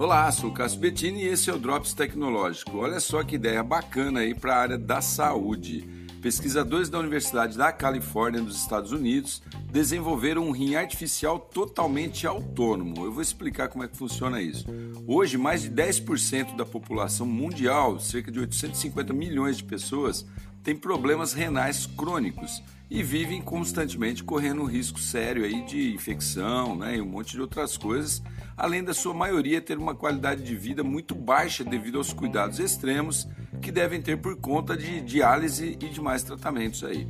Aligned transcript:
Olá, 0.00 0.32
sou 0.32 0.48
o 0.48 0.54
Cássio 0.54 0.80
Bettini 0.80 1.24
e 1.24 1.28
esse 1.28 1.50
é 1.50 1.52
o 1.52 1.58
Drops 1.58 1.92
Tecnológico. 1.92 2.78
Olha 2.78 2.98
só 3.00 3.22
que 3.22 3.34
ideia 3.34 3.62
bacana 3.62 4.20
aí 4.20 4.34
para 4.34 4.54
a 4.54 4.58
área 4.58 4.78
da 4.78 5.02
saúde. 5.02 5.86
Pesquisadores 6.22 6.88
da 6.88 6.98
Universidade 6.98 7.58
da 7.58 7.70
Califórnia, 7.70 8.40
nos 8.40 8.56
Estados 8.56 8.92
Unidos, 8.92 9.42
desenvolveram 9.70 10.48
um 10.48 10.52
rim 10.52 10.74
artificial 10.74 11.38
totalmente 11.38 12.26
autônomo. 12.26 13.04
Eu 13.04 13.12
vou 13.12 13.20
explicar 13.20 13.68
como 13.68 13.84
é 13.84 13.88
que 13.88 13.96
funciona 13.96 14.40
isso. 14.40 14.64
Hoje, 15.06 15.36
mais 15.36 15.60
de 15.60 15.70
10% 15.70 16.56
da 16.56 16.64
população 16.64 17.26
mundial, 17.26 18.00
cerca 18.00 18.32
de 18.32 18.40
850 18.40 19.12
milhões 19.12 19.58
de 19.58 19.64
pessoas, 19.64 20.24
tem 20.62 20.76
problemas 20.76 21.32
renais 21.32 21.86
crônicos 21.86 22.62
e 22.90 23.02
vivem 23.02 23.40
constantemente 23.40 24.24
correndo 24.24 24.62
um 24.62 24.66
risco 24.66 24.98
sério 24.98 25.44
aí 25.44 25.64
de 25.64 25.94
infecção 25.94 26.74
né, 26.74 26.96
e 26.96 27.00
um 27.00 27.06
monte 27.06 27.32
de 27.32 27.40
outras 27.40 27.76
coisas, 27.76 28.20
além 28.56 28.82
da 28.82 28.92
sua 28.92 29.14
maioria 29.14 29.60
ter 29.60 29.78
uma 29.78 29.94
qualidade 29.94 30.42
de 30.42 30.56
vida 30.56 30.82
muito 30.82 31.14
baixa 31.14 31.62
devido 31.62 31.98
aos 31.98 32.12
cuidados 32.12 32.58
extremos 32.58 33.28
que 33.62 33.70
devem 33.70 34.02
ter 34.02 34.16
por 34.16 34.36
conta 34.36 34.76
de 34.76 35.00
diálise 35.02 35.78
e 35.80 35.88
demais 35.88 36.22
tratamentos 36.24 36.82
aí. 36.82 37.06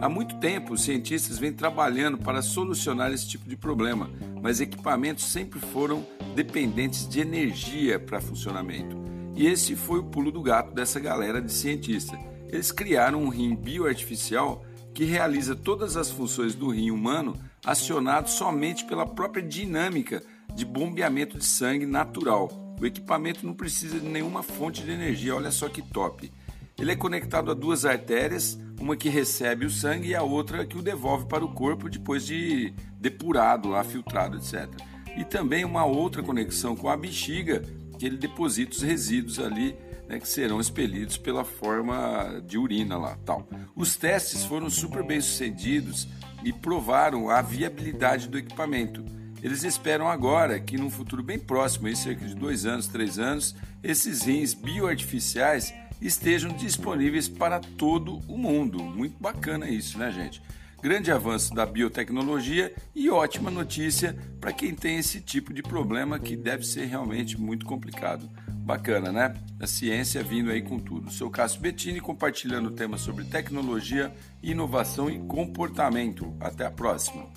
Há 0.00 0.08
muito 0.08 0.36
tempo, 0.38 0.74
os 0.74 0.82
cientistas 0.82 1.38
vêm 1.38 1.52
trabalhando 1.52 2.18
para 2.18 2.42
solucionar 2.42 3.12
esse 3.12 3.28
tipo 3.28 3.48
de 3.48 3.56
problema, 3.56 4.10
mas 4.42 4.60
equipamentos 4.60 5.30
sempre 5.30 5.60
foram 5.60 6.04
dependentes 6.34 7.08
de 7.08 7.20
energia 7.20 8.00
para 8.00 8.20
funcionamento. 8.20 8.96
E 9.36 9.46
esse 9.46 9.76
foi 9.76 10.00
o 10.00 10.04
pulo 10.04 10.32
do 10.32 10.42
gato 10.42 10.74
dessa 10.74 10.98
galera 10.98 11.40
de 11.40 11.52
cientistas. 11.52 12.18
Eles 12.52 12.72
criaram 12.72 13.22
um 13.22 13.28
rim 13.28 13.54
bioartificial 13.54 14.64
que 14.92 15.04
realiza 15.04 15.54
todas 15.54 15.96
as 15.96 16.10
funções 16.10 16.54
do 16.54 16.70
rim 16.70 16.90
humano 16.90 17.36
acionado 17.64 18.28
somente 18.28 18.84
pela 18.84 19.06
própria 19.06 19.42
dinâmica 19.42 20.20
de 20.54 20.64
bombeamento 20.64 21.38
de 21.38 21.44
sangue 21.44 21.86
natural. 21.86 22.50
O 22.80 22.84
equipamento 22.84 23.46
não 23.46 23.54
precisa 23.54 24.00
de 24.00 24.08
nenhuma 24.08 24.42
fonte 24.42 24.82
de 24.82 24.90
energia, 24.90 25.36
olha 25.36 25.52
só 25.52 25.68
que 25.68 25.80
top. 25.80 26.32
Ele 26.76 26.90
é 26.90 26.96
conectado 26.96 27.52
a 27.52 27.54
duas 27.54 27.84
artérias, 27.84 28.58
uma 28.80 28.96
que 28.96 29.08
recebe 29.08 29.64
o 29.64 29.70
sangue 29.70 30.08
e 30.08 30.14
a 30.16 30.22
outra 30.22 30.66
que 30.66 30.76
o 30.76 30.82
devolve 30.82 31.26
para 31.26 31.44
o 31.44 31.54
corpo 31.54 31.88
depois 31.88 32.26
de 32.26 32.74
depurado, 32.98 33.68
lá, 33.68 33.84
filtrado, 33.84 34.38
etc. 34.38 34.68
E 35.16 35.24
também 35.24 35.64
uma 35.64 35.84
outra 35.84 36.22
conexão 36.22 36.74
com 36.74 36.88
a 36.88 36.96
bexiga, 36.96 37.62
que 37.96 38.06
ele 38.06 38.16
deposita 38.16 38.72
os 38.72 38.82
resíduos 38.82 39.38
ali 39.38 39.76
né, 40.10 40.18
que 40.18 40.28
serão 40.28 40.60
expelidos 40.60 41.16
pela 41.16 41.44
forma 41.44 42.42
de 42.44 42.58
urina 42.58 42.98
lá, 42.98 43.16
tal. 43.24 43.48
Os 43.76 43.94
testes 43.94 44.44
foram 44.44 44.68
super 44.68 45.04
bem 45.04 45.20
sucedidos 45.20 46.08
e 46.42 46.52
provaram 46.52 47.30
a 47.30 47.40
viabilidade 47.40 48.26
do 48.26 48.36
equipamento. 48.36 49.04
Eles 49.40 49.62
esperam 49.62 50.08
agora 50.08 50.58
que 50.58 50.76
num 50.76 50.90
futuro 50.90 51.22
bem 51.22 51.38
próximo, 51.38 51.86
em 51.86 51.94
cerca 51.94 52.26
de 52.26 52.34
dois 52.34 52.66
anos, 52.66 52.88
três 52.88 53.20
anos, 53.20 53.54
esses 53.84 54.22
rins 54.22 54.52
bioartificiais 54.52 55.72
estejam 56.00 56.50
disponíveis 56.50 57.28
para 57.28 57.60
todo 57.60 58.20
o 58.26 58.36
mundo. 58.36 58.82
Muito 58.82 59.16
bacana 59.20 59.68
isso, 59.68 59.96
né, 59.96 60.10
gente? 60.10 60.42
Grande 60.82 61.12
avanço 61.12 61.54
da 61.54 61.66
biotecnologia 61.66 62.74
e 62.94 63.10
ótima 63.10 63.50
notícia 63.50 64.16
para 64.40 64.50
quem 64.50 64.74
tem 64.74 64.96
esse 64.96 65.20
tipo 65.20 65.52
de 65.52 65.62
problema 65.62 66.18
que 66.18 66.34
deve 66.34 66.64
ser 66.64 66.86
realmente 66.86 67.38
muito 67.38 67.66
complicado. 67.66 68.26
Bacana, 68.48 69.12
né? 69.12 69.34
A 69.60 69.66
ciência 69.66 70.22
vindo 70.22 70.50
aí 70.50 70.62
com 70.62 70.78
tudo. 70.78 71.10
Sou 71.10 71.28
Cássio 71.28 71.60
Bettini 71.60 72.00
compartilhando 72.00 72.70
temas 72.70 73.02
sobre 73.02 73.24
tecnologia, 73.24 74.10
inovação 74.42 75.10
e 75.10 75.18
comportamento. 75.18 76.34
Até 76.40 76.64
a 76.64 76.70
próxima. 76.70 77.28